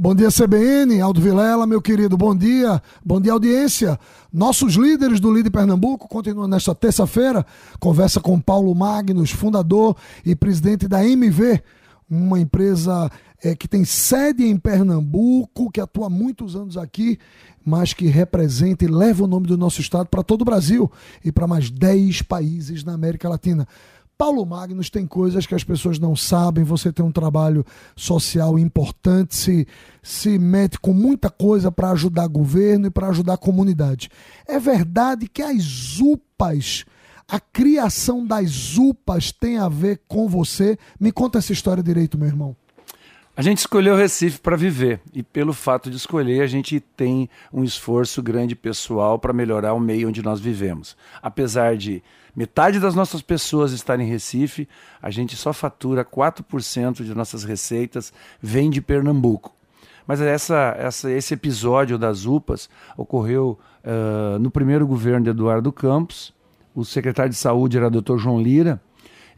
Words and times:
Bom 0.00 0.14
dia, 0.14 0.28
CBN, 0.28 1.00
Aldo 1.00 1.20
Vilela, 1.20 1.66
meu 1.66 1.82
querido, 1.82 2.16
bom 2.16 2.32
dia, 2.32 2.80
bom 3.04 3.20
dia, 3.20 3.32
audiência. 3.32 3.98
Nossos 4.32 4.74
líderes 4.74 5.18
do 5.18 5.34
Líder 5.34 5.50
Pernambuco 5.50 6.06
continuam 6.06 6.46
nesta 6.46 6.72
terça-feira. 6.72 7.44
Conversa 7.80 8.20
com 8.20 8.40
Paulo 8.40 8.72
Magnus, 8.76 9.32
fundador 9.32 9.96
e 10.24 10.36
presidente 10.36 10.86
da 10.86 11.04
MV, 11.04 11.60
uma 12.08 12.38
empresa 12.38 13.10
é, 13.42 13.56
que 13.56 13.66
tem 13.66 13.84
sede 13.84 14.44
em 14.44 14.56
Pernambuco, 14.56 15.68
que 15.68 15.80
atua 15.80 16.06
há 16.06 16.10
muitos 16.10 16.54
anos 16.54 16.76
aqui, 16.76 17.18
mas 17.64 17.92
que 17.92 18.06
representa 18.06 18.84
e 18.84 18.88
leva 18.88 19.24
o 19.24 19.26
nome 19.26 19.48
do 19.48 19.58
nosso 19.58 19.80
estado 19.80 20.06
para 20.06 20.22
todo 20.22 20.42
o 20.42 20.44
Brasil 20.44 20.88
e 21.24 21.32
para 21.32 21.48
mais 21.48 21.70
10 21.70 22.22
países 22.22 22.84
na 22.84 22.94
América 22.94 23.28
Latina. 23.28 23.66
Paulo 24.18 24.44
Magnus 24.44 24.90
tem 24.90 25.06
coisas 25.06 25.46
que 25.46 25.54
as 25.54 25.62
pessoas 25.62 26.00
não 26.00 26.16
sabem. 26.16 26.64
Você 26.64 26.92
tem 26.92 27.06
um 27.06 27.12
trabalho 27.12 27.64
social 27.94 28.58
importante, 28.58 29.36
se, 29.36 29.68
se 30.02 30.36
mete 30.40 30.76
com 30.80 30.92
muita 30.92 31.30
coisa 31.30 31.70
para 31.70 31.92
ajudar 31.92 32.26
governo 32.26 32.88
e 32.88 32.90
para 32.90 33.08
ajudar 33.10 33.34
a 33.34 33.38
comunidade. 33.38 34.10
É 34.44 34.58
verdade 34.58 35.28
que 35.28 35.40
as 35.40 36.00
UPAs, 36.00 36.84
a 37.28 37.38
criação 37.38 38.26
das 38.26 38.76
UPAs 38.76 39.30
tem 39.30 39.56
a 39.56 39.68
ver 39.68 40.02
com 40.08 40.28
você? 40.28 40.76
Me 40.98 41.12
conta 41.12 41.38
essa 41.38 41.52
história 41.52 41.82
direito, 41.82 42.18
meu 42.18 42.26
irmão. 42.26 42.56
A 43.38 43.40
gente 43.40 43.58
escolheu 43.58 43.94
Recife 43.94 44.40
para 44.40 44.56
viver 44.56 45.00
e 45.14 45.22
pelo 45.22 45.52
fato 45.52 45.88
de 45.88 45.96
escolher, 45.96 46.42
a 46.42 46.46
gente 46.48 46.80
tem 46.80 47.30
um 47.52 47.62
esforço 47.62 48.20
grande 48.20 48.56
pessoal 48.56 49.16
para 49.16 49.32
melhorar 49.32 49.74
o 49.74 49.78
meio 49.78 50.08
onde 50.08 50.24
nós 50.24 50.40
vivemos. 50.40 50.96
Apesar 51.22 51.76
de 51.76 52.02
metade 52.34 52.80
das 52.80 52.96
nossas 52.96 53.22
pessoas 53.22 53.70
estarem 53.70 54.08
em 54.08 54.10
Recife, 54.10 54.68
a 55.00 55.08
gente 55.08 55.36
só 55.36 55.52
fatura 55.52 56.04
4% 56.04 57.04
de 57.04 57.14
nossas 57.14 57.44
receitas 57.44 58.12
vem 58.42 58.70
de 58.70 58.80
Pernambuco. 58.80 59.54
Mas 60.04 60.20
essa, 60.20 60.74
essa, 60.76 61.08
esse 61.08 61.32
episódio 61.32 61.96
das 61.96 62.26
UPAs 62.26 62.68
ocorreu 62.96 63.56
uh, 63.84 64.36
no 64.40 64.50
primeiro 64.50 64.84
governo 64.84 65.22
de 65.22 65.30
Eduardo 65.30 65.70
Campos. 65.70 66.34
O 66.74 66.84
secretário 66.84 67.30
de 67.30 67.38
saúde 67.38 67.76
era 67.76 67.86
o 67.86 68.02
Dr. 68.02 68.16
João 68.16 68.42
Lira. 68.42 68.82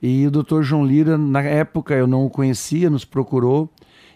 E 0.00 0.26
o 0.26 0.30
Dr. 0.30 0.62
João 0.62 0.86
Lira, 0.86 1.18
na 1.18 1.42
época 1.42 1.94
eu 1.94 2.06
não 2.06 2.24
o 2.24 2.30
conhecia, 2.30 2.88
nos 2.88 3.04
procurou 3.04 3.70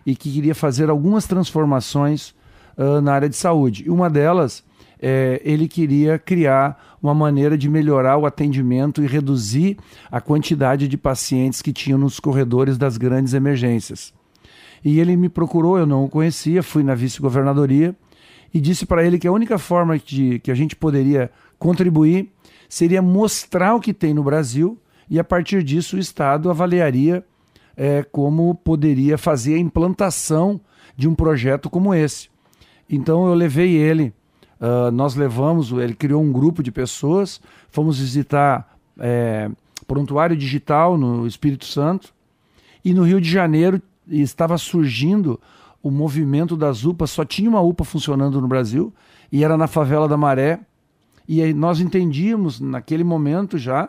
e 0.07 0.15
que 0.15 0.33
queria 0.33 0.55
fazer 0.55 0.91
algumas 0.91 1.27
transformações 1.27 2.35
uh, 2.77 3.01
na 3.01 3.13
área 3.13 3.29
de 3.29 3.37
saúde. 3.37 3.85
E 3.87 3.91
uma 3.91 4.11
delas, 4.11 4.65
é, 5.01 5.41
ele 5.45 5.69
queria 5.69 6.19
criar 6.19 6.97
uma 7.03 7.15
maneira 7.15 7.59
de 7.59 7.69
melhorar 7.69 8.17
o 8.17 8.27
atendimento 8.27 9.03
e 9.03 9.07
reduzir 9.07 9.77
a 10.11 10.21
quantidade 10.21 10.89
de 10.89 10.97
pacientes 10.97 11.61
que 11.61 11.73
tinham 11.73 11.99
nos 11.99 12.19
corredores 12.19 12.79
das 12.79 12.97
grandes 12.97 13.35
emergências. 13.35 14.13
E 14.85 15.01
ele 15.01 15.17
me 15.17 15.29
procurou, 15.29 15.79
eu 15.79 15.87
não 15.87 16.05
o 16.05 16.09
conhecia, 16.09 16.63
fui 16.63 16.83
na 16.83 16.95
vice-governadoria 16.95 17.95
e 18.53 18.61
disse 18.61 18.87
para 18.87 19.05
ele 19.05 19.19
que 19.19 19.27
a 19.27 19.33
única 19.33 19.59
forma 19.59 19.99
de, 19.99 20.39
que 20.39 20.51
a 20.51 20.55
gente 20.55 20.77
poderia 20.77 21.31
contribuir 21.59 22.31
seria 22.69 23.03
mostrar 23.03 23.75
o 23.75 23.81
que 23.81 23.93
tem 23.93 24.15
no 24.15 24.23
Brasil 24.23 24.79
e 25.09 25.19
a 25.19 25.25
partir 25.25 25.63
disso 25.63 25.97
o 25.97 25.99
Estado 25.99 26.51
avaliaria 26.51 27.25
é, 27.77 28.03
como 28.03 28.55
poderia 28.55 29.19
fazer 29.19 29.55
a 29.55 29.59
implantação 29.59 30.61
de 30.97 31.09
um 31.09 31.15
projeto 31.15 31.69
como 31.69 31.95
esse. 31.95 32.29
Então 32.89 33.27
eu 33.27 33.35
levei 33.35 33.77
ele, 33.77 34.13
uh, 34.61 34.91
nós 34.91 35.15
levamos, 35.15 35.73
ele 35.73 35.95
criou 35.95 36.23
um 36.23 36.33
grupo 36.33 36.63
de 36.63 36.71
pessoas, 36.71 37.41
fomos 37.71 37.99
visitar 37.99 38.77
é, 38.99 39.51
Prontuário 39.87 40.37
Digital 40.37 40.97
no 40.97 41.27
Espírito 41.27 41.65
Santo 41.65 42.15
e 42.85 42.95
no 42.95 43.03
Rio 43.03 43.21
de 43.21 43.31
Janeiro 43.31 43.81
estava 44.09 44.57
surgindo 44.59 45.41
o 45.83 45.91
movimento 45.91 46.57
das 46.57 46.85
UPAs, 46.85 47.11
só 47.11 47.25
tinha 47.25 47.49
uma 47.49 47.61
UPA 47.61 47.85
funcionando 47.85 48.41
no 48.41 48.49
Brasil 48.49 48.93
e 49.31 49.45
era 49.45 49.57
na 49.57 49.67
favela 49.67 50.09
da 50.09 50.17
Maré. 50.17 50.61
E 51.27 51.43
aí 51.43 51.53
nós 51.55 51.81
entendíamos 51.81 52.61
naquele 52.61 53.05
momento 53.05 53.59
já 53.59 53.89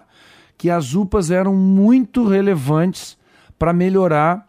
que 0.57 0.69
as 0.69 0.93
UPAs 0.93 1.31
eram 1.31 1.53
muito 1.53 2.27
relevantes 2.27 3.17
para 3.57 3.73
melhorar 3.73 4.47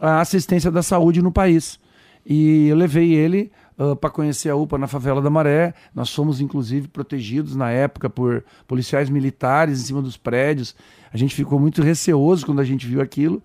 a 0.00 0.20
assistência 0.20 0.70
da 0.70 0.82
saúde 0.82 1.22
no 1.22 1.32
país. 1.32 1.78
E 2.24 2.68
eu 2.68 2.76
levei 2.76 3.14
ele 3.14 3.52
uh, 3.78 3.94
para 3.94 4.10
conhecer 4.10 4.50
a 4.50 4.56
UPA 4.56 4.78
na 4.78 4.86
favela 4.86 5.22
da 5.22 5.30
Maré. 5.30 5.74
Nós 5.94 6.12
fomos, 6.12 6.40
inclusive, 6.40 6.88
protegidos 6.88 7.54
na 7.54 7.70
época 7.70 8.10
por 8.10 8.44
policiais 8.66 9.08
militares 9.08 9.80
em 9.80 9.84
cima 9.84 10.02
dos 10.02 10.16
prédios. 10.16 10.74
A 11.12 11.16
gente 11.16 11.34
ficou 11.34 11.58
muito 11.58 11.82
receoso 11.82 12.44
quando 12.44 12.60
a 12.60 12.64
gente 12.64 12.86
viu 12.86 13.00
aquilo. 13.00 13.42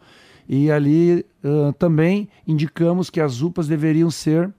E 0.50 0.72
ali 0.72 1.26
uh, 1.44 1.72
também 1.74 2.28
indicamos 2.48 3.10
que 3.10 3.22
as 3.22 3.42
UPAs 3.42 3.68
deveriam 3.68 4.10
ser 4.10 4.52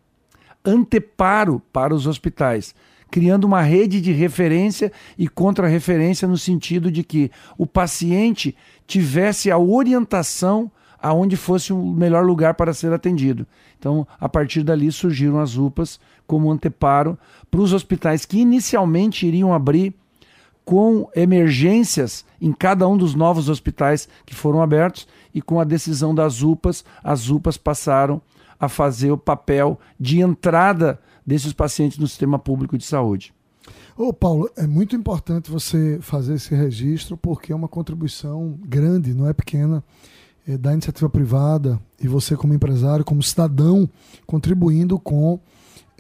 anteparo 0.65 1.61
para 1.73 1.95
os 1.95 2.07
hospitais, 2.07 2.75
criando 3.13 3.45
uma 3.45 3.61
rede 3.61 4.01
de 4.01 4.11
referência 4.11 4.91
e 5.19 5.29
contra-referência 5.29 6.27
no 6.27 6.39
sentido 6.39 6.91
de 6.91 7.05
que 7.05 7.31
o 7.59 7.67
paciente 7.67 8.57
tivesse 8.87 9.51
a 9.51 9.59
orientação 9.59 10.73
aonde 10.99 11.37
fosse 11.37 11.75
o 11.75 11.85
melhor 11.85 12.25
lugar 12.25 12.55
para 12.55 12.73
ser 12.73 12.91
atendido. 12.91 13.47
Então, 13.79 14.07
a 14.19 14.31
partir 14.31 14.63
dali 14.63 14.91
surgiram 14.91 15.41
as 15.41 15.59
UPAs 15.59 16.01
como 16.27 16.51
anteparo 16.51 17.19
para 17.51 17.61
os 17.61 17.75
hospitais 17.75 18.25
que 18.25 18.39
inicialmente 18.39 19.27
iriam 19.27 19.53
abrir 19.53 19.95
com 20.65 21.07
emergências 21.15 22.25
em 22.41 22.51
cada 22.51 22.89
um 22.89 22.97
dos 22.97 23.15
novos 23.15 23.51
hospitais 23.51 24.09
que 24.25 24.35
foram 24.35 24.63
abertos 24.63 25.07
e 25.35 25.43
com 25.43 25.61
a 25.61 25.65
decisão 25.65 26.15
das 26.15 26.41
UPAs, 26.41 26.83
as 27.05 27.29
UPAs 27.29 27.59
passaram 27.59 28.23
a 28.63 28.69
fazer 28.69 29.11
o 29.11 29.19
papel 29.19 29.77
de 29.99 30.21
entrada 30.21 31.01
desses 31.27 31.53
pacientes 31.53 31.99
no 31.99 32.07
sistema 32.07 32.39
público 32.39 32.79
de 32.79 32.85
saúde. 32.85 33.35
Ô 33.97 34.13
Paulo, 34.13 34.49
é 34.57 34.69
muito 34.69 34.95
importante 34.95 35.51
você 35.51 35.99
fazer 36.01 36.35
esse 36.35 36.55
registro 36.55 37.17
porque 37.17 37.53
é 37.53 37.57
uma 37.57 37.67
contribuição 37.67 38.57
grande, 38.65 39.15
não 39.15 39.29
é 39.29 39.33
pequena, 39.33 39.83
é, 40.47 40.57
da 40.57 40.73
iniciativa 40.73 41.11
privada 41.11 41.81
e 42.01 42.07
você 42.07 42.37
como 42.37 42.55
empresário, 42.55 43.05
como 43.05 43.21
cidadão, 43.21 43.91
contribuindo 44.29 44.97
com 44.97 45.41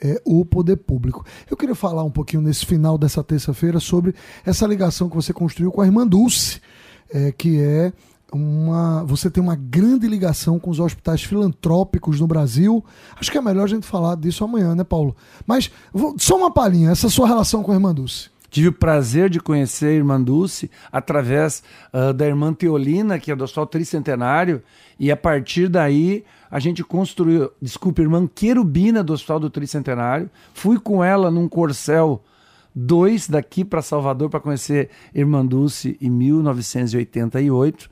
é, 0.00 0.22
o 0.24 0.44
poder 0.44 0.76
público. 0.76 1.26
Eu 1.50 1.56
queria 1.56 1.74
falar 1.74 2.04
um 2.04 2.10
pouquinho 2.12 2.42
nesse 2.42 2.64
final 2.64 2.96
dessa 2.96 3.24
terça-feira 3.24 3.80
sobre 3.80 4.14
essa 4.46 4.68
ligação 4.68 5.08
que 5.08 5.16
você 5.16 5.32
construiu 5.32 5.72
com 5.72 5.80
a 5.80 5.86
irmã 5.86 6.06
Dulce, 6.06 6.60
é, 7.12 7.32
que 7.32 7.60
é 7.60 7.92
uma, 8.38 9.04
você 9.04 9.30
tem 9.30 9.42
uma 9.42 9.56
grande 9.56 10.06
ligação 10.06 10.58
com 10.58 10.70
os 10.70 10.80
hospitais 10.80 11.22
filantrópicos 11.22 12.20
no 12.20 12.26
Brasil. 12.26 12.84
Acho 13.18 13.30
que 13.30 13.38
é 13.38 13.40
melhor 13.40 13.64
a 13.64 13.68
gente 13.68 13.86
falar 13.86 14.16
disso 14.16 14.44
amanhã, 14.44 14.74
né, 14.74 14.84
Paulo? 14.84 15.16
Mas 15.46 15.70
vou, 15.92 16.14
só 16.18 16.36
uma 16.36 16.50
palhinha, 16.50 16.90
essa 16.90 17.08
sua 17.08 17.26
relação 17.26 17.62
com 17.62 17.72
a 17.72 17.74
irmã 17.74 17.94
Dulce. 17.94 18.30
Tive 18.50 18.68
o 18.68 18.72
prazer 18.72 19.30
de 19.30 19.40
conhecer 19.40 19.86
a 19.86 19.92
irmã 19.92 20.20
Dulce 20.20 20.70
através 20.92 21.62
uh, 21.92 22.12
da 22.12 22.26
irmã 22.26 22.52
Teolina, 22.52 23.18
que 23.18 23.32
é 23.32 23.36
do 23.36 23.44
Hospital 23.44 23.66
Tricentenário, 23.66 24.62
e 25.00 25.10
a 25.10 25.16
partir 25.16 25.68
daí 25.68 26.22
a 26.50 26.60
gente 26.60 26.84
construiu, 26.84 27.50
desculpa, 27.62 28.02
irmã 28.02 28.28
Querubina 28.32 29.02
do 29.02 29.14
Hospital 29.14 29.40
do 29.40 29.48
Tricentenário. 29.48 30.30
Fui 30.52 30.78
com 30.78 31.02
ela 31.02 31.30
num 31.30 31.48
corcel 31.48 32.22
2 32.74 33.28
daqui 33.28 33.64
para 33.64 33.80
Salvador 33.80 34.28
para 34.28 34.40
conhecer 34.40 34.90
Irmã 35.14 35.44
Dulce 35.44 35.96
em 36.00 36.10
1988 36.10 37.91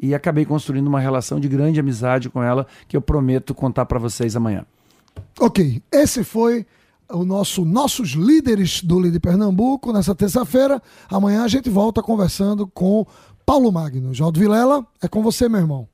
e 0.00 0.14
acabei 0.14 0.44
construindo 0.44 0.86
uma 0.86 1.00
relação 1.00 1.38
de 1.38 1.48
grande 1.48 1.78
amizade 1.78 2.30
com 2.30 2.42
ela 2.42 2.66
que 2.88 2.96
eu 2.96 3.02
prometo 3.02 3.54
contar 3.54 3.86
para 3.86 3.98
vocês 3.98 4.34
amanhã. 4.34 4.64
Ok, 5.38 5.82
esse 5.92 6.24
foi 6.24 6.66
o 7.10 7.24
nosso 7.24 7.64
nossos 7.64 8.10
líderes 8.10 8.82
do 8.82 9.00
Líder 9.00 9.20
Pernambuco 9.20 9.92
nessa 9.92 10.14
terça-feira. 10.14 10.80
Amanhã 11.10 11.44
a 11.44 11.48
gente 11.48 11.68
volta 11.68 12.02
conversando 12.02 12.66
com 12.66 13.06
Paulo 13.44 13.70
Magno. 13.72 14.14
Jaldo 14.14 14.38
Vilela, 14.38 14.86
é 15.02 15.08
com 15.08 15.22
você, 15.22 15.48
meu 15.48 15.60
irmão. 15.60 15.88